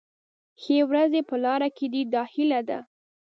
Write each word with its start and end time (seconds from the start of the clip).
ښې 0.61 0.77
ورځې 0.89 1.21
په 1.29 1.35
لاره 1.43 1.69
کې 1.77 1.85
دي 1.93 2.01
دا 2.13 2.23
هیله 2.33 2.61
ده. 2.69 2.79